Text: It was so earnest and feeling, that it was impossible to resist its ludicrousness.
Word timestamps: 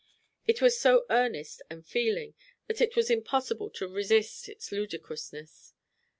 It 0.47 0.63
was 0.63 0.79
so 0.79 1.05
earnest 1.11 1.61
and 1.69 1.85
feeling, 1.85 2.33
that 2.65 2.81
it 2.81 2.95
was 2.95 3.11
impossible 3.11 3.69
to 3.69 3.87
resist 3.87 4.49
its 4.49 4.71
ludicrousness. 4.71 5.73